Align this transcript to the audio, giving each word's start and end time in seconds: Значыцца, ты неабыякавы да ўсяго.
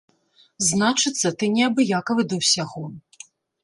Значыцца, 0.69 1.27
ты 1.37 1.51
неабыякавы 1.59 2.21
да 2.35 2.43
ўсяго. 2.43 2.85